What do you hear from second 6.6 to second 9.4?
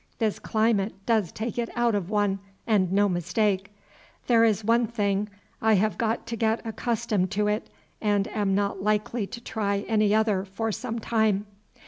accustomed to it, and am not likely to